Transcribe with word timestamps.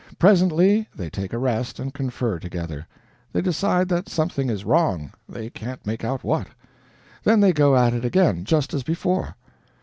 Presently 0.17 0.87
they 0.95 1.11
take 1.11 1.31
a 1.31 1.37
rest 1.37 1.79
and 1.79 1.93
confer 1.93 2.39
together. 2.39 2.87
They 3.31 3.41
decide 3.43 3.87
that 3.89 4.09
something 4.09 4.49
is 4.49 4.65
wrong, 4.65 5.13
they 5.29 5.51
can't 5.51 5.85
make 5.85 6.03
out 6.03 6.23
what. 6.23 6.47
Then 7.23 7.39
they 7.39 7.53
go 7.53 7.75
at 7.75 7.93
it 7.93 8.03
again, 8.03 8.43
just 8.43 8.73
as 8.73 8.81
before. 8.81 9.35